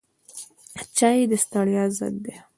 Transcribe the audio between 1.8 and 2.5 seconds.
ضد دی